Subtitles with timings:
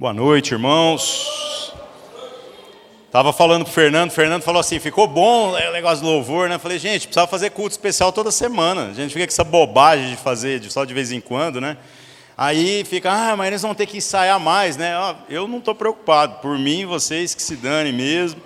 [0.00, 1.74] Boa noite, irmãos.
[3.10, 6.56] Tava falando pro Fernando, Fernando falou assim: ficou bom o negócio do louvor, né?
[6.56, 8.90] Falei, gente, precisava fazer culto especial toda semana.
[8.90, 11.76] A gente fica com essa bobagem de fazer só de vez em quando, né?
[12.36, 14.94] Aí fica, ah, mas eles vão ter que ensaiar mais, né?
[15.28, 18.40] Eu não estou preocupado, por mim, vocês que se danem mesmo.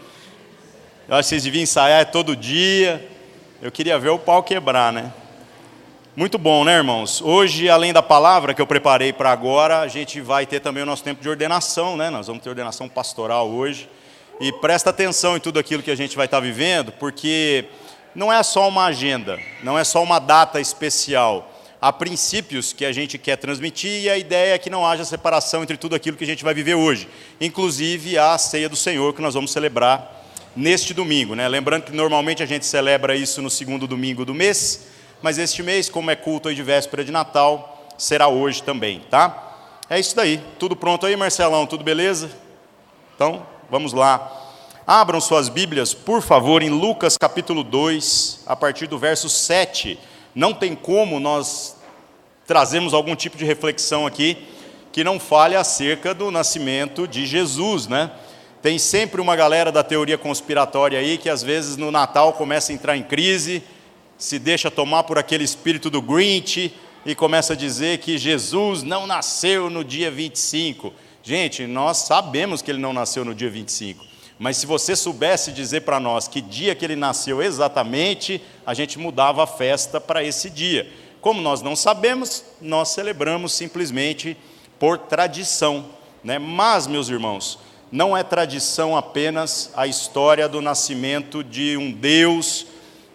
[1.06, 3.06] Eu acho que vocês deviam ensaiar todo dia.
[3.60, 5.12] Eu queria ver o pau quebrar, né?
[6.14, 7.22] Muito bom, né, irmãos?
[7.22, 10.86] Hoje, além da palavra que eu preparei para agora, a gente vai ter também o
[10.86, 12.10] nosso tempo de ordenação, né?
[12.10, 13.88] Nós vamos ter ordenação pastoral hoje.
[14.38, 17.64] E presta atenção em tudo aquilo que a gente vai estar vivendo, porque
[18.14, 21.50] não é só uma agenda, não é só uma data especial.
[21.80, 25.62] Há princípios que a gente quer transmitir e a ideia é que não haja separação
[25.62, 27.08] entre tudo aquilo que a gente vai viver hoje,
[27.40, 31.48] inclusive a ceia do Senhor que nós vamos celebrar neste domingo, né?
[31.48, 34.91] Lembrando que normalmente a gente celebra isso no segundo domingo do mês
[35.22, 39.78] mas este mês, como é culto aí de véspera de Natal, será hoje também, tá?
[39.88, 40.42] É isso daí.
[40.58, 41.66] Tudo pronto aí, Marcelão?
[41.66, 42.30] Tudo beleza?
[43.14, 44.40] Então, vamos lá.
[44.86, 49.98] Abram suas Bíblias, por favor, em Lucas capítulo 2, a partir do verso 7.
[50.34, 51.76] Não tem como nós
[52.46, 54.36] trazemos algum tipo de reflexão aqui
[54.90, 58.10] que não fale acerca do nascimento de Jesus, né?
[58.60, 62.74] Tem sempre uma galera da teoria conspiratória aí que às vezes no Natal começa a
[62.74, 63.62] entrar em crise,
[64.22, 66.72] se deixa tomar por aquele espírito do Grinch
[67.04, 70.94] e começa a dizer que Jesus não nasceu no dia 25.
[71.24, 74.04] Gente, nós sabemos que ele não nasceu no dia 25.
[74.38, 78.96] Mas se você soubesse dizer para nós que dia que ele nasceu exatamente, a gente
[78.96, 80.88] mudava a festa para esse dia.
[81.20, 84.36] Como nós não sabemos, nós celebramos simplesmente
[84.78, 85.86] por tradição.
[86.22, 86.38] Né?
[86.38, 87.58] Mas, meus irmãos,
[87.90, 92.70] não é tradição apenas a história do nascimento de um Deus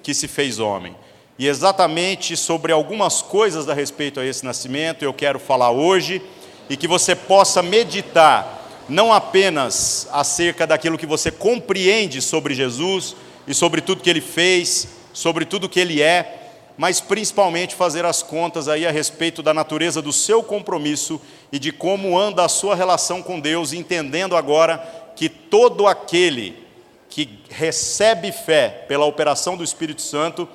[0.07, 0.95] que se fez homem.
[1.37, 6.21] E exatamente sobre algumas coisas a respeito a esse nascimento eu quero falar hoje
[6.69, 13.53] e que você possa meditar não apenas acerca daquilo que você compreende sobre Jesus e
[13.53, 18.69] sobre tudo que ele fez, sobre tudo que ele é, mas principalmente fazer as contas
[18.69, 21.19] aí a respeito da natureza do seu compromisso
[21.51, 24.77] e de como anda a sua relação com Deus, entendendo agora
[25.17, 26.65] que todo aquele
[27.09, 30.47] que recebe fé pela operação do Espírito Santo,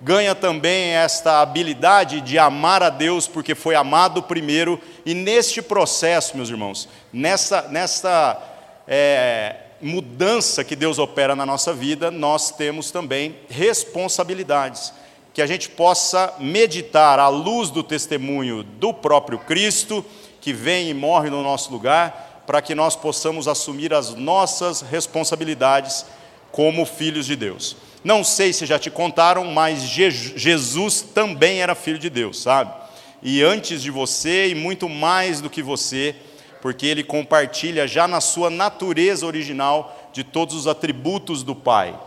[0.00, 6.36] ganha também esta habilidade de amar a Deus porque foi amado primeiro, e neste processo,
[6.36, 8.42] meus irmãos, nessa, nessa
[8.86, 14.92] é, mudança que Deus opera na nossa vida, nós temos também responsabilidades.
[15.32, 20.04] Que a gente possa meditar à luz do testemunho do próprio Cristo,
[20.40, 26.04] que vem e morre no nosso lugar, para que nós possamos assumir as nossas responsabilidades
[26.50, 27.76] como filhos de Deus.
[28.04, 32.72] Não sei se já te contaram, mas Jesus também era filho de Deus, sabe?
[33.22, 36.16] E antes de você, e muito mais do que você,
[36.60, 41.98] porque ele compartilha já na sua natureza original de todos os atributos do Pai.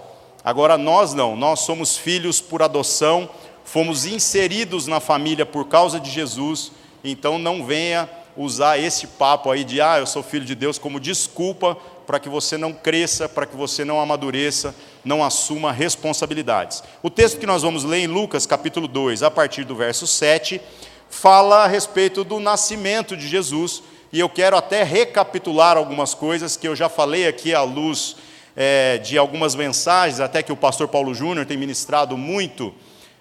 [0.44, 3.30] Agora nós não, nós somos filhos por adoção,
[3.64, 6.72] fomos inseridos na família por causa de Jesus,
[7.04, 11.00] então não venha usar esse papo aí de, ah, eu sou filho de Deus, como
[11.00, 16.84] desculpa para que você não cresça, para que você não amadureça, não assuma responsabilidades.
[17.02, 20.62] O texto que nós vamos ler em Lucas, capítulo 2, a partir do verso 7,
[21.10, 23.82] fala a respeito do nascimento de Jesus,
[24.12, 28.18] e eu quero até recapitular algumas coisas que eu já falei aqui à luz
[28.56, 32.74] é, de algumas mensagens, até que o pastor Paulo Júnior tem ministrado muito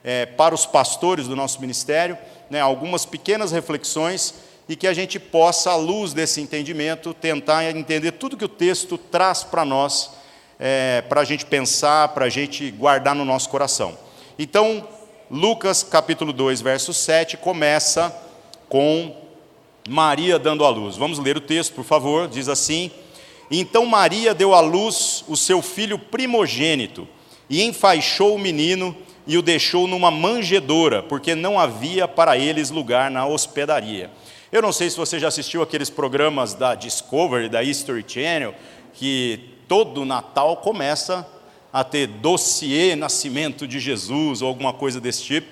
[0.05, 2.19] é, para os pastores do nosso ministério,
[2.51, 4.35] né, algumas pequenas reflexões
[4.69, 8.97] e que a gente possa, à luz desse entendimento, tentar entender tudo que o texto
[8.97, 10.11] traz para nós,
[10.59, 13.97] é, para a gente pensar, para a gente guardar no nosso coração.
[14.39, 14.87] Então,
[15.31, 18.15] Lucas capítulo 2, verso 7, começa
[18.69, 19.15] com
[19.89, 20.97] Maria dando à luz.
[20.97, 22.91] Vamos ler o texto, por favor, diz assim:
[23.51, 27.07] Então Maria deu à luz o seu filho primogênito,
[27.51, 28.97] e enfaixou o menino
[29.27, 34.11] e o deixou numa manjedoura, porque não havia para eles lugar na hospedaria.
[34.55, 38.55] Eu não sei se você já assistiu aqueles programas da Discovery, da History Channel,
[38.93, 41.27] que todo Natal começa
[41.73, 45.49] a ter dossiê nascimento de Jesus ou alguma coisa desse tipo.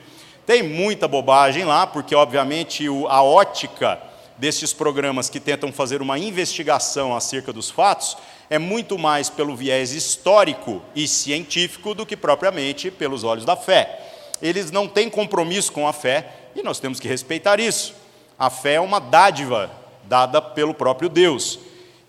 [0.47, 4.01] Tem muita bobagem lá, porque obviamente a ótica
[4.39, 8.17] desses programas que tentam fazer uma investigação acerca dos fatos
[8.49, 13.99] é muito mais pelo viés histórico e científico do que propriamente pelos olhos da fé.
[14.41, 18.01] Eles não têm compromisso com a fé e nós temos que respeitar isso.
[18.43, 19.71] A fé é uma dádiva
[20.03, 21.61] dada pelo próprio Deus.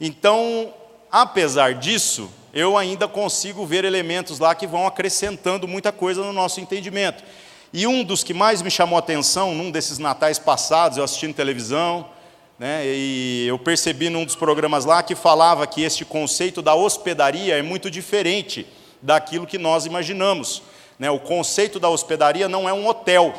[0.01, 0.73] Então,
[1.11, 6.59] apesar disso, eu ainda consigo ver elementos lá que vão acrescentando muita coisa no nosso
[6.59, 7.23] entendimento.
[7.71, 11.35] E um dos que mais me chamou a atenção, num desses natais passados, eu assistindo
[11.35, 12.09] televisão,
[12.57, 12.81] né?
[12.83, 17.61] E eu percebi num dos programas lá que falava que este conceito da hospedaria é
[17.61, 18.65] muito diferente
[19.03, 20.63] daquilo que nós imaginamos.
[20.97, 21.11] Né?
[21.11, 23.35] O conceito da hospedaria não é um hotel,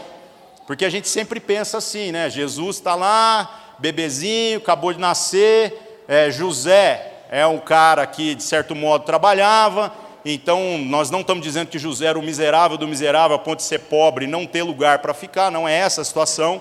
[0.66, 2.31] porque a gente sempre pensa assim, né?
[2.31, 8.75] Jesus está lá, bebezinho, acabou de nascer, é, José é um cara que, de certo
[8.75, 9.93] modo, trabalhava,
[10.25, 13.64] então nós não estamos dizendo que José era o miserável do miserável a ponto de
[13.64, 16.61] ser pobre e não ter lugar para ficar, não é essa a situação,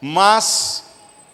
[0.00, 0.84] mas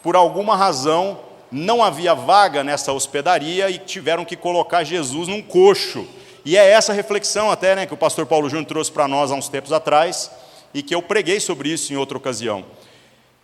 [0.02, 1.19] por alguma razão,
[1.50, 6.06] não havia vaga nessa hospedaria e tiveram que colocar Jesus num coxo.
[6.44, 9.34] E é essa reflexão até né, que o pastor Paulo Júnior trouxe para nós há
[9.34, 10.31] uns tempos atrás
[10.75, 12.65] e que eu preguei sobre isso em outra ocasião.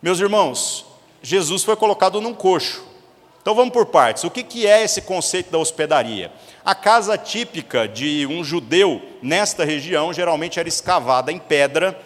[0.01, 0.85] Meus irmãos,
[1.23, 2.83] Jesus foi colocado num coxo.
[3.41, 4.23] Então vamos por partes.
[4.23, 6.31] O que, que é esse conceito da hospedaria?
[6.63, 11.99] A casa típica de um judeu nesta região geralmente era escavada em pedra,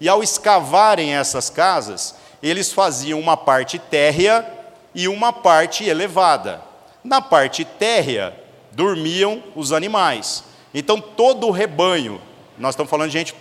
[0.00, 4.46] e ao escavarem essas casas, eles faziam uma parte térrea
[4.94, 6.62] e uma parte elevada.
[7.04, 8.34] Na parte térrea
[8.72, 10.42] dormiam os animais.
[10.72, 12.20] Então todo o rebanho,
[12.58, 13.34] nós estamos falando de gente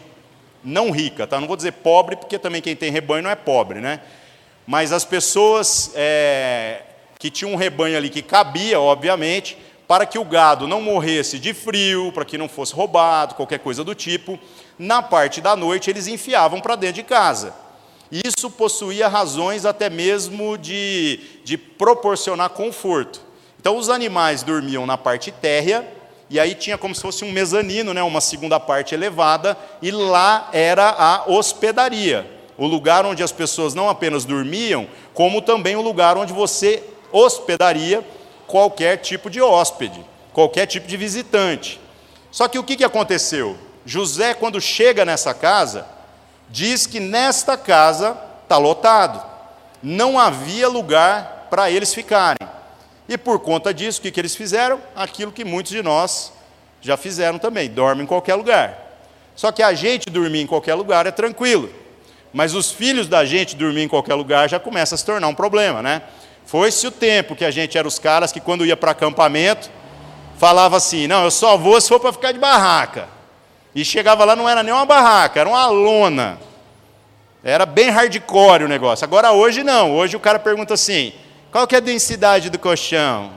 [0.64, 1.40] não rica, tá?
[1.40, 4.02] Não vou dizer pobre, porque também quem tem rebanho não é pobre, né?
[4.66, 6.82] Mas as pessoas é,
[7.18, 9.58] que tinham um rebanho ali que cabia, obviamente,
[9.88, 13.84] para que o gado não morresse de frio, para que não fosse roubado, qualquer coisa
[13.84, 14.40] do tipo,
[14.78, 17.54] na parte da noite eles enfiavam para dentro de casa.
[18.12, 23.22] Isso possuía razões até mesmo de, de proporcionar conforto.
[23.60, 25.86] Então, os animais dormiam na parte térrea,
[26.30, 30.50] e aí tinha como se fosse um mezanino, né, uma segunda parte elevada, e lá
[30.54, 36.18] era a hospedaria, o lugar onde as pessoas não apenas dormiam, como também o lugar
[36.18, 38.06] onde você hospedaria
[38.46, 41.80] qualquer tipo de hóspede, qualquer tipo de visitante.
[42.32, 43.58] Só que o que aconteceu?
[43.86, 45.88] José, quando chega nessa casa,
[46.50, 49.24] diz que nesta casa está lotado.
[49.82, 52.48] Não havia lugar para eles ficarem.
[53.10, 54.80] E por conta disso, o que, que eles fizeram?
[54.96, 56.32] Aquilo que muitos de nós
[56.80, 58.78] já fizeram também: dormem em qualquer lugar.
[59.36, 61.74] Só que a gente dormir em qualquer lugar é tranquilo.
[62.32, 65.34] Mas os filhos da gente dormir em qualquer lugar já começa a se tornar um
[65.34, 66.04] problema, né?
[66.46, 69.72] Foi-se o tempo que a gente era os caras que, quando ia para acampamento,
[70.38, 73.10] falava assim: não, eu só vou se for para ficar de barraca.
[73.74, 76.40] E chegava lá, não era nem uma barraca, era uma lona.
[77.44, 79.04] Era bem hardcore o negócio.
[79.04, 79.96] Agora hoje não.
[79.96, 81.12] Hoje o cara pergunta assim:
[81.52, 83.32] qual que é a densidade do colchão?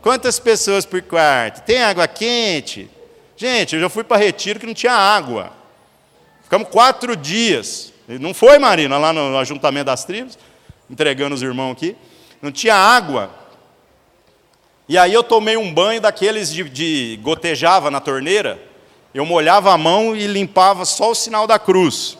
[0.00, 1.64] Quantas pessoas por quarto?
[1.64, 2.90] Tem água quente?
[3.36, 5.52] Gente, eu já fui para retiro que não tinha água.
[6.42, 7.92] Ficamos quatro dias.
[8.08, 10.38] Não foi, Marina, lá no ajuntamento das tribos,
[10.90, 11.96] entregando os irmãos aqui.
[12.42, 13.30] Não tinha água.
[14.88, 18.60] E aí eu tomei um banho daqueles de, de gotejava na torneira.
[19.14, 22.18] Eu molhava a mão e limpava só o sinal da cruz.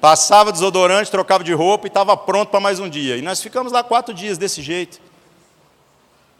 [0.00, 3.16] Passava desodorante, trocava de roupa e estava pronto para mais um dia.
[3.16, 5.00] E nós ficamos lá quatro dias desse jeito.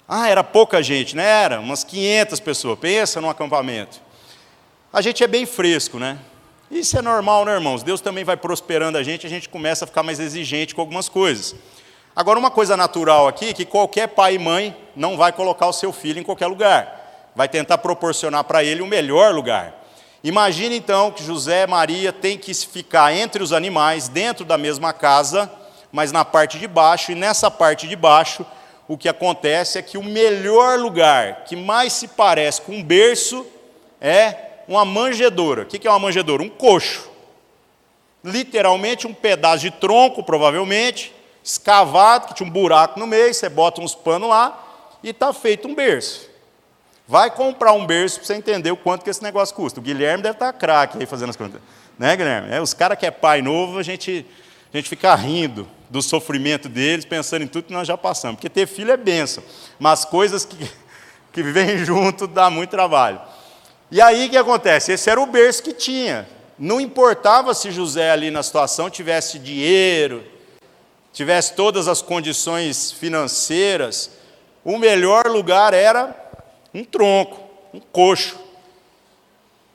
[0.09, 1.25] Ah, era pouca gente, né?
[1.25, 2.79] Era, umas 500 pessoas.
[2.79, 4.01] Pensa num acampamento.
[4.93, 6.19] A gente é bem fresco, né?
[6.71, 7.83] Isso é normal, né, irmãos?
[7.83, 11.09] Deus também vai prosperando a gente, a gente começa a ficar mais exigente com algumas
[11.09, 11.55] coisas.
[12.15, 15.93] Agora, uma coisa natural aqui, que qualquer pai e mãe não vai colocar o seu
[15.93, 16.99] filho em qualquer lugar
[17.39, 19.73] vai tentar proporcionar para ele o melhor lugar.
[20.23, 24.93] Imagine então que José e Maria têm que ficar entre os animais, dentro da mesma
[24.93, 25.51] casa,
[25.93, 28.45] mas na parte de baixo, e nessa parte de baixo,
[28.89, 33.47] o que acontece é que o melhor lugar, que mais se parece com um berço,
[34.01, 34.35] é
[34.67, 35.63] uma manjedoura.
[35.63, 36.43] O que é uma manjedoura?
[36.43, 37.09] Um coxo.
[38.25, 43.81] Literalmente um pedaço de tronco, provavelmente, escavado, que tinha um buraco no meio, você bota
[43.81, 46.28] uns panos lá e está feito um berço.
[47.09, 49.81] Vai comprar um berço para você entender o quanto que esse negócio custa.
[49.81, 51.59] O Guilherme deve estar tá craque aí fazendo as contas.
[51.99, 52.55] Né, Guilherme?
[52.55, 54.27] É, os caras que é pai novo, a gente,
[54.73, 58.37] a gente fica rindo do sofrimento deles, pensando em tudo que nós já passamos.
[58.37, 59.43] Porque ter filho é benção,
[59.79, 60.71] mas coisas que,
[61.33, 63.19] que vêm junto dá muito trabalho.
[63.91, 64.93] E aí o que acontece?
[64.93, 66.29] Esse era o berço que tinha.
[66.59, 70.23] Não importava se José ali na situação tivesse dinheiro,
[71.11, 74.11] tivesse todas as condições financeiras,
[74.63, 76.28] o melhor lugar era
[76.79, 77.41] um tronco,
[77.75, 78.39] um coxo.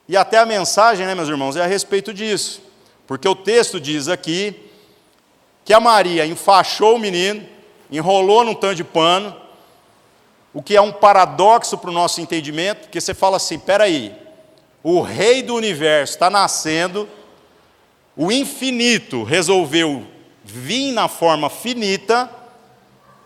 [0.07, 2.61] E até a mensagem, né, meus irmãos, é a respeito disso.
[3.05, 4.55] Porque o texto diz aqui
[5.65, 7.45] que a Maria enfaixou o menino,
[7.91, 9.35] enrolou num tanto de pano,
[10.53, 14.15] o que é um paradoxo para o nosso entendimento, porque você fala assim: peraí,
[14.81, 17.07] o rei do universo está nascendo,
[18.15, 20.07] o infinito resolveu
[20.43, 22.29] vir na forma finita,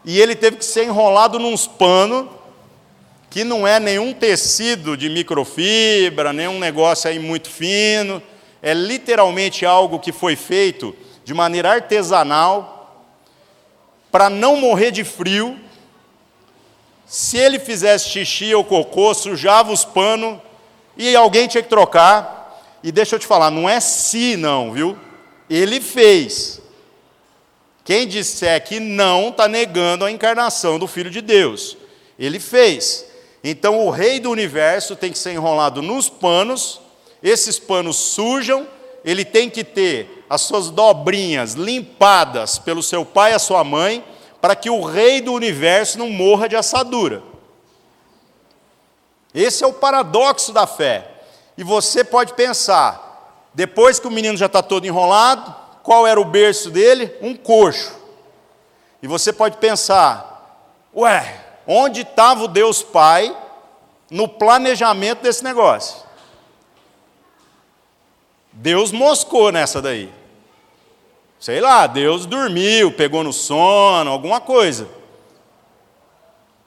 [0.04, 2.37] e ele teve que ser enrolado nos panos
[3.30, 8.22] que não é nenhum tecido de microfibra, nenhum negócio aí muito fino,
[8.62, 13.06] é literalmente algo que foi feito de maneira artesanal,
[14.12, 15.60] para não morrer de frio,
[17.06, 20.40] se ele fizesse xixi ou cocô, sujava os panos
[20.98, 22.62] e alguém tinha que trocar.
[22.84, 24.98] E deixa eu te falar, não é se não, viu?
[25.50, 26.62] Ele fez.
[27.86, 31.78] Quem disser que não está negando a encarnação do Filho de Deus.
[32.20, 33.07] Ele fez.
[33.44, 36.82] Então o rei do universo tem que ser enrolado nos panos,
[37.22, 38.68] esses panos sujam,
[39.04, 44.04] ele tem que ter as suas dobrinhas limpadas pelo seu pai e a sua mãe,
[44.42, 47.24] para que o rei do universo não morra de assadura.
[49.34, 51.08] Esse é o paradoxo da fé.
[51.58, 56.26] E você pode pensar, depois que o menino já está todo enrolado, qual era o
[56.26, 57.14] berço dele?
[57.22, 57.96] Um coxo.
[59.02, 63.36] E você pode pensar, ué, onde estava o Deus Pai
[64.10, 66.08] no planejamento desse negócio?
[68.54, 70.12] Deus moscou nessa daí.
[71.40, 74.88] Sei lá, Deus dormiu, pegou no sono, alguma coisa.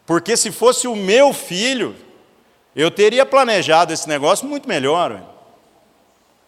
[0.07, 1.97] Porque se fosse o meu filho,
[2.77, 5.23] eu teria planejado esse negócio muito melhor.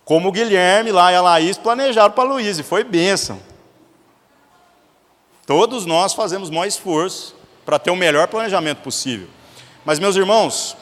[0.05, 3.41] Como o Guilherme lá e a Laís planejaram para a Luiz, e foi bênção.
[5.47, 9.29] Todos nós fazemos maior esforço para ter o melhor planejamento possível.
[9.85, 10.77] Mas, meus irmãos,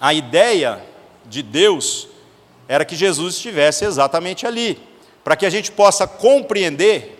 [0.00, 0.82] a ideia
[1.26, 2.08] de Deus
[2.66, 4.78] era que Jesus estivesse exatamente ali,
[5.24, 7.18] para que a gente possa compreender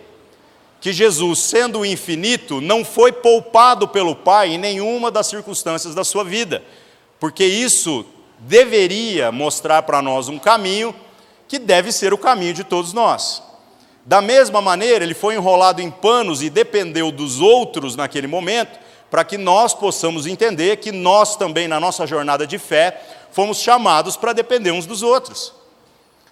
[0.79, 6.03] que Jesus, sendo o infinito, não foi poupado pelo Pai em nenhuma das circunstâncias da
[6.03, 6.63] sua vida,
[7.19, 8.05] porque isso
[8.39, 10.95] deveria mostrar para nós um caminho
[11.47, 13.43] que deve ser o caminho de todos nós.
[14.09, 19.23] Da mesma maneira, ele foi enrolado em panos e dependeu dos outros naquele momento, para
[19.23, 22.99] que nós possamos entender que nós também, na nossa jornada de fé,
[23.31, 25.53] fomos chamados para depender uns dos outros.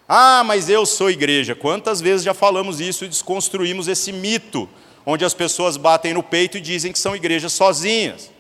[0.09, 1.53] Ah, mas eu sou igreja.
[1.53, 4.67] Quantas vezes já falamos isso e desconstruímos esse mito,
[5.05, 8.31] onde as pessoas batem no peito e dizem que são igrejas sozinhas?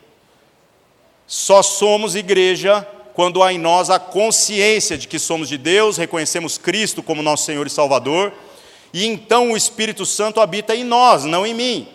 [1.27, 6.57] Só somos igreja quando há em nós a consciência de que somos de Deus, reconhecemos
[6.57, 8.33] Cristo como nosso Senhor e Salvador,
[8.97, 11.87] e então o Espírito Santo habita em nós, não em mim.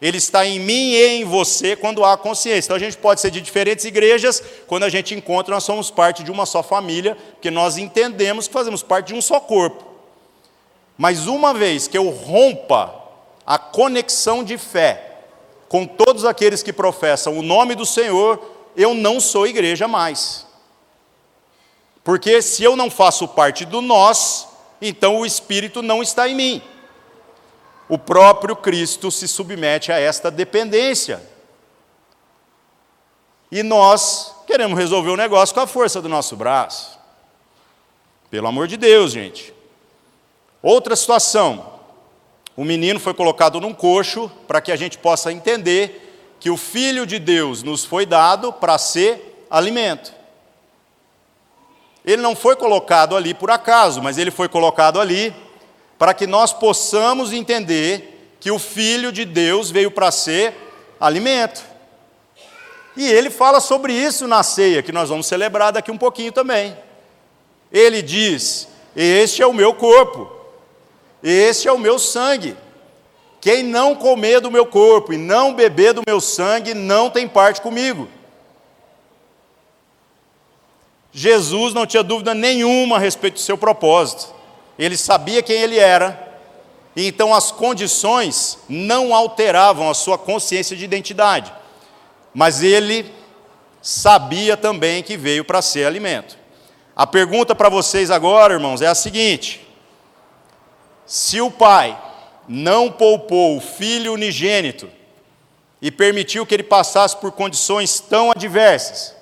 [0.00, 2.68] Ele está em mim e em você quando há consciência.
[2.68, 6.22] Então a gente pode ser de diferentes igrejas, quando a gente encontra, nós somos parte
[6.22, 9.84] de uma só família, porque nós entendemos que fazemos parte de um só corpo.
[10.96, 12.94] Mas uma vez que eu rompa
[13.44, 15.18] a conexão de fé
[15.68, 18.42] com todos aqueles que professam o nome do Senhor,
[18.74, 20.46] eu não sou igreja mais.
[22.02, 24.48] Porque se eu não faço parte do nós,
[24.80, 26.62] então o Espírito não está em mim.
[27.88, 31.22] O próprio Cristo se submete a esta dependência.
[33.50, 36.98] E nós queremos resolver o negócio com a força do nosso braço.
[38.30, 39.52] Pelo amor de Deus, gente.
[40.62, 41.80] Outra situação.
[42.56, 47.04] O menino foi colocado num coxo para que a gente possa entender que o Filho
[47.04, 50.19] de Deus nos foi dado para ser alimento.
[52.04, 55.34] Ele não foi colocado ali por acaso, mas ele foi colocado ali
[55.98, 60.54] para que nós possamos entender que o Filho de Deus veio para ser
[60.98, 61.62] alimento.
[62.96, 66.76] E ele fala sobre isso na ceia, que nós vamos celebrar daqui um pouquinho também.
[67.70, 70.30] Ele diz: Este é o meu corpo,
[71.22, 72.56] este é o meu sangue
[73.40, 77.60] quem não comer do meu corpo e não beber do meu sangue não tem parte
[77.60, 78.06] comigo.
[81.12, 84.32] Jesus não tinha dúvida nenhuma a respeito do seu propósito.
[84.78, 86.38] Ele sabia quem ele era,
[86.94, 91.52] e então as condições não alteravam a sua consciência de identidade.
[92.32, 93.12] Mas ele
[93.82, 96.38] sabia também que veio para ser alimento.
[96.94, 99.66] A pergunta para vocês agora, irmãos, é a seguinte:
[101.06, 101.98] se o Pai
[102.48, 104.88] não poupou o filho unigênito
[105.80, 109.14] e permitiu que ele passasse por condições tão adversas,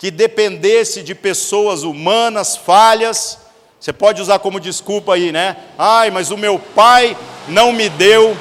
[0.00, 3.38] que dependesse de pessoas humanas, falhas.
[3.78, 5.58] Você pode usar como desculpa aí, né?
[5.78, 7.14] Ai, mas o meu pai
[7.46, 8.34] não me deu.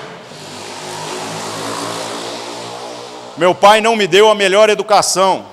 [3.38, 5.46] Meu pai não me deu a melhor educação.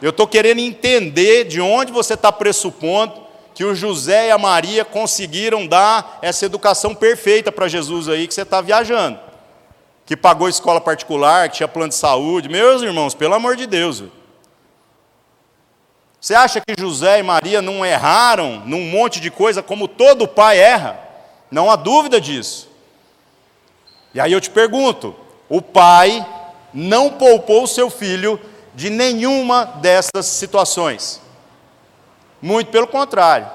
[0.00, 3.12] Eu estou querendo entender de onde você está pressupondo
[3.54, 8.32] que o José e a Maria conseguiram dar essa educação perfeita para Jesus aí que
[8.32, 9.20] você está viajando.
[10.06, 12.48] Que pagou escola particular, que tinha plano de saúde.
[12.48, 14.04] Meus irmãos, pelo amor de Deus.
[16.20, 20.58] Você acha que José e Maria não erraram num monte de coisa como todo pai
[20.58, 21.00] erra?
[21.50, 22.68] Não há dúvida disso.
[24.12, 25.14] E aí eu te pergunto:
[25.48, 26.26] o pai
[26.74, 28.38] não poupou o seu filho
[28.74, 31.20] de nenhuma dessas situações.
[32.40, 33.48] Muito pelo contrário.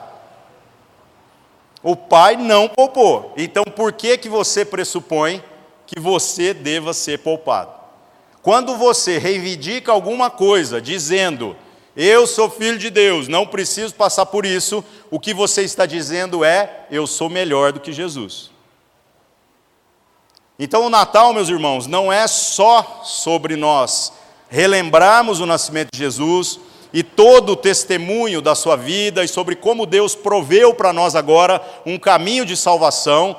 [1.84, 3.34] O pai não poupou.
[3.38, 5.44] Então, por que, que você pressupõe
[5.86, 7.72] que você deva ser poupado.
[8.42, 11.56] Quando você reivindica alguma coisa dizendo,
[11.96, 16.44] eu sou filho de Deus, não preciso passar por isso, o que você está dizendo
[16.44, 18.52] é, eu sou melhor do que Jesus.
[20.60, 24.12] Então o Natal, meus irmãos, não é só sobre nós
[24.50, 26.60] relembrarmos o nascimento de Jesus
[26.94, 31.62] e todo o testemunho da sua vida e sobre como Deus proveu para nós agora
[31.86, 33.36] um caminho de salvação,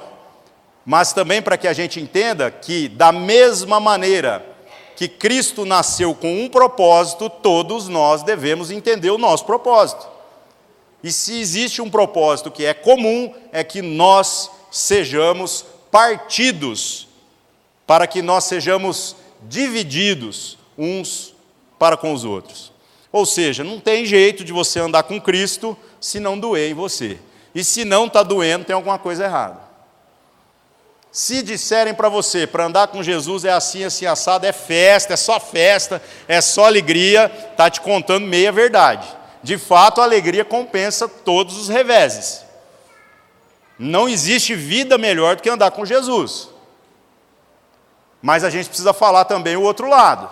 [0.84, 4.55] mas também para que a gente entenda que, da mesma maneira
[4.96, 10.08] que Cristo nasceu com um propósito, todos nós devemos entender o nosso propósito.
[11.04, 17.06] E se existe um propósito que é comum, é que nós sejamos partidos,
[17.86, 21.34] para que nós sejamos divididos uns
[21.78, 22.72] para com os outros.
[23.12, 27.18] Ou seja, não tem jeito de você andar com Cristo se não doer em você.
[27.54, 29.65] E se não está doendo, tem alguma coisa errada.
[31.16, 35.16] Se disserem para você, para andar com Jesus é assim, assim, assado, é festa, é
[35.16, 39.08] só festa, é só alegria, está te contando meia verdade.
[39.42, 42.44] De fato, a alegria compensa todos os reveses.
[43.78, 46.50] Não existe vida melhor do que andar com Jesus.
[48.20, 50.30] Mas a gente precisa falar também o outro lado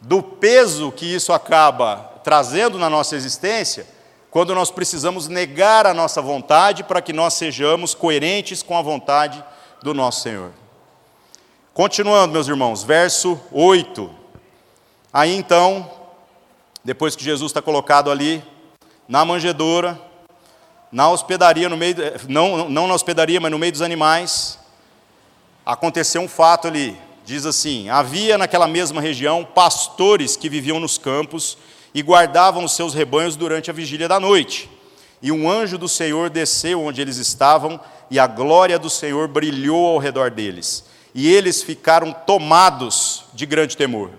[0.00, 3.86] do peso que isso acaba trazendo na nossa existência,
[4.30, 9.42] quando nós precisamos negar a nossa vontade para que nós sejamos coerentes com a vontade
[9.82, 10.52] do nosso Senhor.
[11.74, 14.10] Continuando, meus irmãos, verso 8.
[15.12, 15.90] Aí então,
[16.84, 18.42] depois que Jesus está colocado ali
[19.08, 20.00] na manjedoura,
[20.92, 21.96] na hospedaria, no meio,
[22.28, 24.58] não, não na hospedaria, mas no meio dos animais,
[25.66, 31.58] aconteceu um fato ali, diz assim: Havia naquela mesma região pastores que viviam nos campos
[31.94, 34.70] e guardavam os seus rebanhos durante a vigília da noite.
[35.22, 37.78] E um anjo do Senhor desceu onde eles estavam,
[38.10, 40.84] e a glória do Senhor brilhou ao redor deles.
[41.14, 44.10] E eles ficaram tomados de grande temor.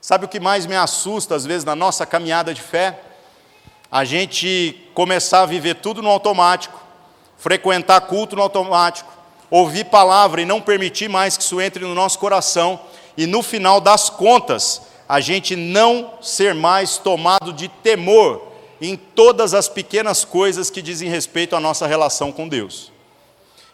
[0.00, 3.00] Sabe o que mais me assusta, às vezes, na nossa caminhada de fé?
[3.90, 6.80] A gente começar a viver tudo no automático,
[7.38, 9.12] frequentar culto no automático,
[9.50, 12.80] ouvir palavra e não permitir mais que isso entre no nosso coração,
[13.16, 19.52] e no final das contas, a gente não ser mais tomado de temor em todas
[19.52, 22.90] as pequenas coisas que dizem respeito à nossa relação com Deus.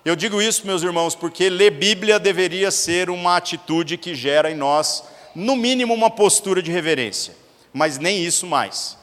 [0.04, 4.56] Eu digo isso, meus irmãos, porque ler Bíblia deveria ser uma atitude que gera em
[4.56, 7.36] nós, no mínimo, uma postura de reverência,
[7.72, 8.98] mas nem isso mais.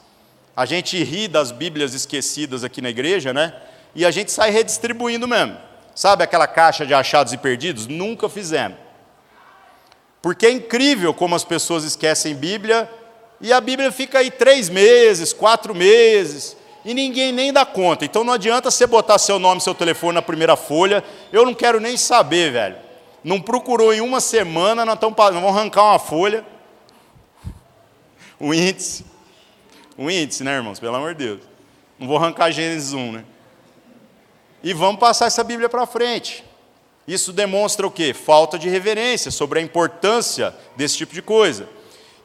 [0.58, 3.54] A gente ri das Bíblias esquecidas aqui na igreja, né?
[3.96, 5.58] E a gente sai redistribuindo mesmo.
[5.96, 7.88] Sabe aquela caixa de achados e perdidos?
[7.88, 8.85] Nunca fizemos.
[10.26, 12.90] Porque é incrível como as pessoas esquecem Bíblia
[13.40, 18.06] e a Bíblia fica aí três meses, quatro meses e ninguém nem dá conta.
[18.06, 21.04] Então não adianta você botar seu nome, seu telefone na primeira folha.
[21.32, 22.76] Eu não quero nem saber, velho.
[23.24, 26.44] Não procurou em uma semana, nós, estamos, nós vamos arrancar uma folha.
[28.40, 29.06] O índice.
[29.96, 30.80] O índice, né, irmãos?
[30.80, 31.42] Pelo amor de Deus.
[32.00, 33.26] Não vou arrancar Gênesis 1, né?
[34.64, 36.44] e vamos passar essa Bíblia para frente.
[37.08, 38.14] Isso demonstra o quê?
[38.14, 41.68] Falta de reverência sobre a importância desse tipo de coisa.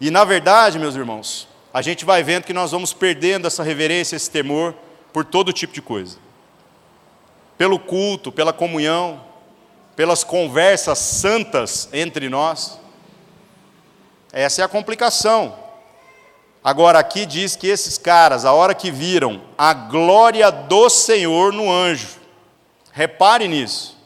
[0.00, 4.16] E na verdade, meus irmãos, a gente vai vendo que nós vamos perdendo essa reverência,
[4.16, 4.74] esse temor
[5.12, 6.18] por todo tipo de coisa.
[7.58, 9.22] Pelo culto, pela comunhão,
[9.94, 12.78] pelas conversas santas entre nós.
[14.32, 15.54] Essa é a complicação.
[16.64, 21.70] Agora, aqui diz que esses caras, a hora que viram a glória do Senhor no
[21.70, 22.20] anjo,
[22.92, 23.96] Repare nisso.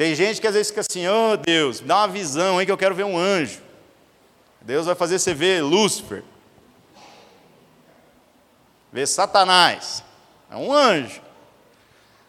[0.00, 2.78] Tem gente que às vezes fica assim: oh Deus, dá uma visão aí que eu
[2.78, 3.60] quero ver um anjo.
[4.62, 6.22] Deus vai fazer você ver Lúcifer,
[8.90, 10.02] ver Satanás.
[10.50, 11.20] É um anjo.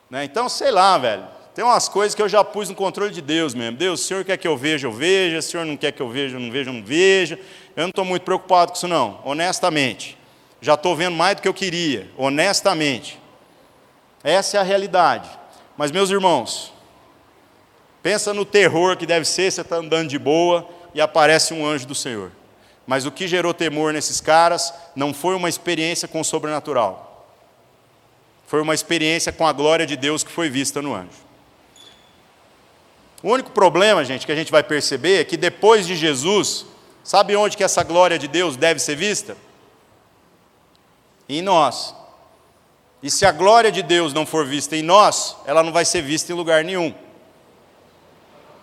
[0.10, 0.26] Né?
[0.26, 1.26] Então, sei lá, velho.
[1.56, 3.78] Tem umas coisas que eu já pus no controle de Deus mesmo.
[3.78, 5.40] Deus, o Senhor quer que eu veja, eu veja.
[5.40, 7.40] O Senhor não quer que eu veja, eu não veja, eu não veja.
[7.74, 9.22] Eu não estou muito preocupado com isso, não.
[9.24, 10.18] Honestamente.
[10.60, 12.12] Já estou vendo mais do que eu queria.
[12.18, 13.18] Honestamente.
[14.22, 15.30] Essa é a realidade.
[15.78, 16.74] Mas, meus irmãos,
[18.02, 21.86] pensa no terror que deve ser você está andando de boa e aparece um anjo
[21.86, 22.32] do Senhor.
[22.86, 27.28] Mas o que gerou temor nesses caras não foi uma experiência com o sobrenatural.
[28.48, 31.32] Foi uma experiência com a glória de Deus que foi vista no anjo.
[33.24, 36.66] O único problema, gente, que a gente vai perceber é que depois de Jesus,
[37.04, 39.38] sabe onde que essa glória de Deus deve ser vista?
[41.30, 41.96] Em nós.
[43.02, 46.02] E se a glória de Deus não for vista em nós, ela não vai ser
[46.02, 46.94] vista em lugar nenhum.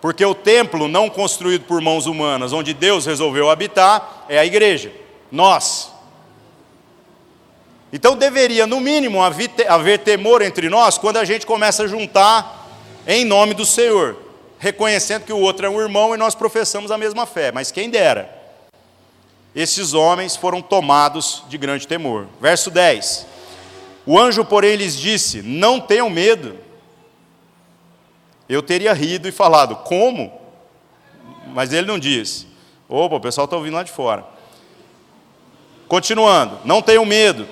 [0.01, 4.91] Porque o templo não construído por mãos humanas, onde Deus resolveu habitar, é a igreja,
[5.31, 5.91] nós.
[7.91, 12.67] Então deveria, no mínimo, haver temor entre nós quando a gente começa a juntar
[13.07, 14.15] em nome do Senhor,
[14.59, 17.89] reconhecendo que o outro é um irmão e nós professamos a mesma fé, mas quem
[17.89, 18.37] dera.
[19.55, 22.27] Esses homens foram tomados de grande temor.
[22.39, 23.25] Verso 10:
[24.05, 26.55] O anjo, porém, lhes disse: Não tenham medo.
[28.49, 30.33] Eu teria rido e falado: Como?
[31.53, 32.47] Mas ele não disse.
[32.89, 34.25] Opa, o pessoal está ouvindo lá de fora.
[35.87, 37.47] Continuando: Não tenham medo.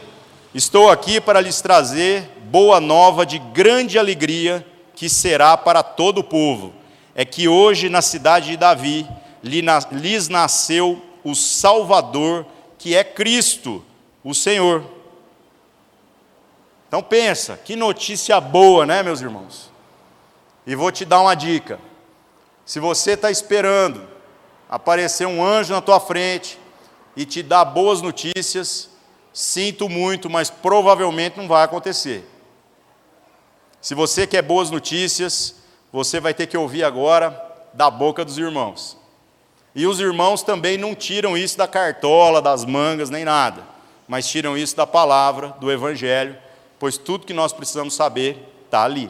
[0.56, 6.24] Estou aqui para lhes trazer boa nova de grande alegria que será para todo o
[6.24, 6.74] povo.
[7.14, 9.08] É que hoje na cidade de Davi
[9.44, 12.46] lhes nasceu o Salvador,
[12.80, 13.84] que é Cristo,
[14.24, 14.84] o Senhor.
[16.88, 19.67] Então pensa, que notícia boa, né, meus irmãos?
[20.68, 21.80] E vou te dar uma dica.
[22.66, 24.06] Se você está esperando
[24.70, 26.60] aparecer um anjo na tua frente
[27.16, 28.90] e te dar boas notícias,
[29.32, 32.30] sinto muito, mas provavelmente não vai acontecer.
[33.80, 35.56] Se você quer boas notícias,
[35.90, 37.42] você vai ter que ouvir agora
[37.74, 38.98] da boca dos irmãos.
[39.74, 43.64] E os irmãos também não tiram isso da cartola, das mangas, nem nada,
[44.06, 46.36] mas tiram isso da palavra, do Evangelho,
[46.78, 49.10] pois tudo que nós precisamos saber está ali.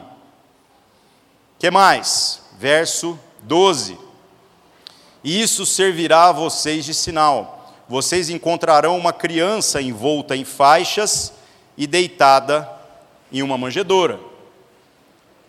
[1.58, 2.40] Que mais?
[2.58, 3.98] Verso 12.
[5.24, 7.74] Isso servirá a vocês de sinal.
[7.88, 11.32] Vocês encontrarão uma criança envolta em faixas
[11.76, 12.68] e deitada
[13.32, 14.20] em uma manjedoura.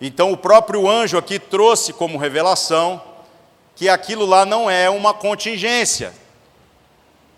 [0.02, 3.02] Então, o próprio anjo aqui trouxe como revelação
[3.76, 6.14] que aquilo lá não é uma contingência,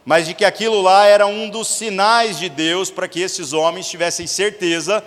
[0.04, 3.88] mas de que aquilo lá era um dos sinais de Deus para que esses homens
[3.88, 5.04] tivessem certeza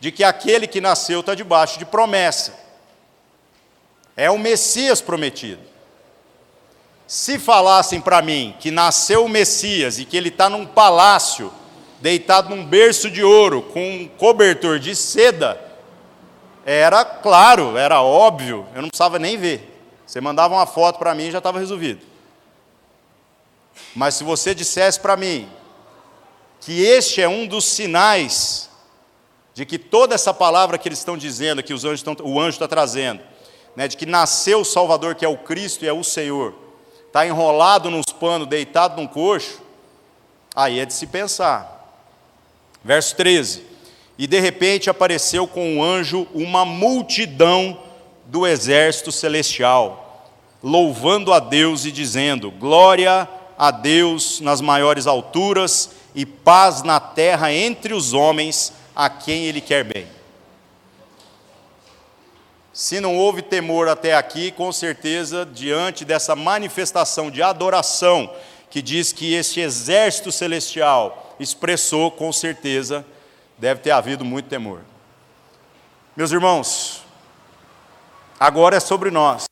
[0.00, 2.65] de que aquele que nasceu está debaixo de promessa.
[4.16, 5.60] É o Messias prometido.
[7.06, 11.52] Se falassem para mim que nasceu o Messias e que ele está num palácio,
[12.00, 15.60] deitado num berço de ouro, com um cobertor de seda,
[16.64, 19.72] era claro, era óbvio, eu não precisava nem ver.
[20.04, 22.00] Você mandava uma foto para mim e já estava resolvido.
[23.94, 25.48] Mas se você dissesse para mim
[26.60, 28.68] que este é um dos sinais
[29.54, 32.50] de que toda essa palavra que eles estão dizendo, que os anjos estão, o anjo
[32.56, 33.20] está trazendo,
[33.76, 36.54] né, de que nasceu o Salvador, que é o Cristo e é o Senhor,
[37.06, 39.60] está enrolado nos panos, deitado num coxo,
[40.54, 41.74] aí é de se pensar.
[42.82, 43.76] Verso 13:
[44.18, 47.78] e de repente apareceu com um anjo uma multidão
[48.24, 50.30] do exército celestial,
[50.62, 57.52] louvando a Deus e dizendo: Glória a Deus nas maiores alturas e paz na terra
[57.52, 60.06] entre os homens a quem Ele quer bem.
[62.76, 68.30] Se não houve temor até aqui, com certeza, diante dessa manifestação de adoração
[68.68, 73.02] que diz que este exército celestial expressou, com certeza,
[73.56, 74.82] deve ter havido muito temor.
[76.14, 77.02] Meus irmãos,
[78.38, 79.46] agora é sobre nós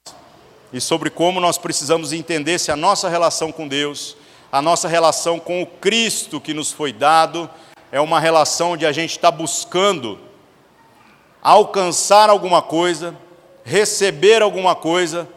[0.70, 4.18] e sobre como nós precisamos entender se a nossa relação com Deus,
[4.52, 7.48] a nossa relação com o Cristo que nos foi dado,
[7.90, 10.20] é uma relação onde a gente está buscando
[11.44, 13.14] alcançar alguma coisa,
[13.62, 15.28] receber alguma coisa,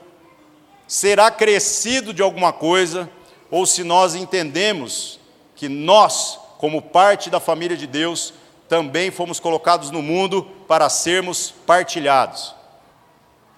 [0.88, 3.10] ser acrescido de alguma coisa,
[3.52, 5.20] ou se nós entendemos
[5.54, 8.34] que nós, como parte da família de Deus,
[8.70, 12.56] também fomos colocados no mundo para sermos partilhados,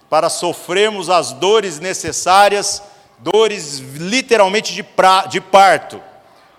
[0.10, 2.82] para sofrermos as dores necessárias,
[3.20, 6.02] dores literalmente de, pra, de parto,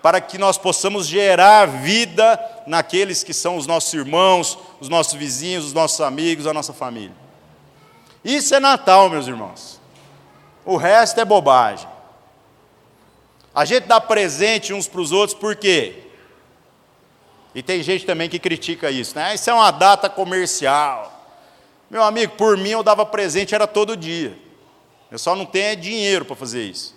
[0.01, 5.65] para que nós possamos gerar vida naqueles que são os nossos irmãos, os nossos vizinhos,
[5.65, 7.15] os nossos amigos, a nossa família.
[8.23, 9.79] Isso é Natal, meus irmãos.
[10.65, 11.87] O resto é bobagem.
[13.53, 16.03] A gente dá presente uns para os outros por quê?
[17.53, 19.35] E tem gente também que critica isso, né?
[19.35, 21.19] Isso é uma data comercial.
[21.89, 24.37] Meu amigo, por mim eu dava presente, era todo dia.
[25.11, 26.95] Eu só não tenho dinheiro para fazer isso.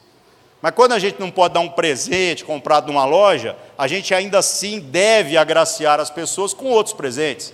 [0.65, 4.39] Mas quando a gente não pode dar um presente comprado numa loja, a gente ainda
[4.39, 7.53] assim deve agraciar as pessoas com outros presentes.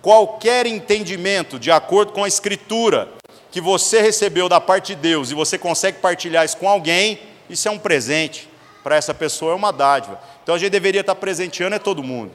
[0.00, 3.10] Qualquer entendimento de acordo com a Escritura
[3.50, 7.68] que você recebeu da parte de Deus e você consegue partilhar isso com alguém, isso
[7.68, 8.48] é um presente
[8.82, 10.18] para essa pessoa, é uma dádiva.
[10.42, 12.32] Então a gente deveria estar presenteando é todo mundo.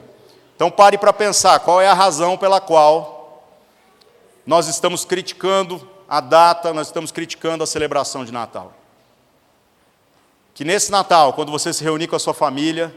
[0.54, 3.42] Então pare para pensar qual é a razão pela qual
[4.46, 8.77] nós estamos criticando a data, nós estamos criticando a celebração de Natal.
[10.58, 12.92] Que nesse Natal, quando você se reunir com a sua família,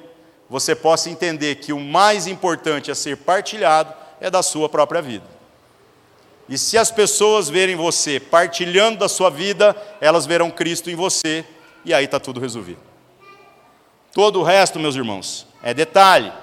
[0.49, 5.27] você possa entender que o mais importante a ser partilhado é da sua própria vida.
[6.49, 11.45] E se as pessoas verem você partilhando da sua vida, elas verão Cristo em você,
[11.85, 12.79] e aí está tudo resolvido.
[14.11, 16.33] Todo o resto, meus irmãos, é detalhe.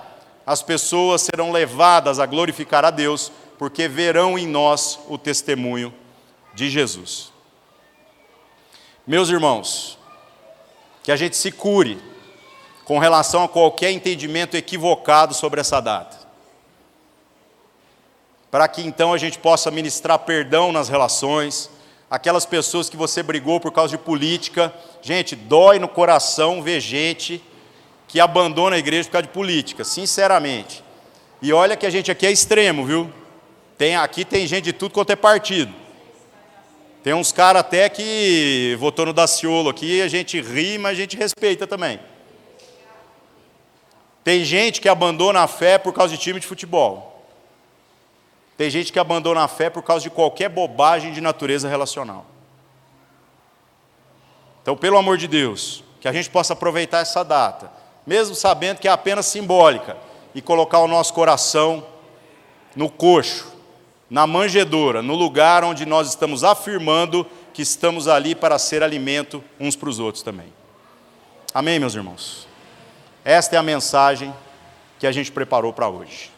[0.46, 5.92] As pessoas serão levadas a glorificar a Deus porque verão em nós o testemunho
[6.54, 7.32] de Jesus.
[9.04, 9.97] Meus irmãos,
[11.08, 11.98] que a gente se cure
[12.84, 16.18] com relação a qualquer entendimento equivocado sobre essa data.
[18.50, 21.70] Para que então a gente possa ministrar perdão nas relações,
[22.10, 24.70] aquelas pessoas que você brigou por causa de política.
[25.00, 27.42] Gente, dói no coração ver gente
[28.06, 30.84] que abandona a igreja por causa de política, sinceramente.
[31.40, 33.10] E olha que a gente aqui é extremo, viu?
[33.78, 35.72] Tem, aqui tem gente de tudo quanto é partido.
[37.08, 41.16] Tem uns caras até que votou no Daciolo aqui, a gente ri, mas a gente
[41.16, 41.98] respeita também.
[44.22, 47.26] Tem gente que abandona a fé por causa de time de futebol.
[48.58, 52.26] Tem gente que abandona a fé por causa de qualquer bobagem de natureza relacional.
[54.60, 57.72] Então, pelo amor de Deus, que a gente possa aproveitar essa data,
[58.06, 59.96] mesmo sabendo que é apenas simbólica,
[60.34, 61.86] e colocar o nosso coração
[62.76, 63.57] no coxo,
[64.10, 69.76] na manjedoura, no lugar onde nós estamos afirmando que estamos ali para ser alimento uns
[69.76, 70.52] para os outros também.
[71.52, 72.46] Amém, meus irmãos?
[73.24, 74.32] Esta é a mensagem
[74.98, 76.30] que a gente preparou para hoje.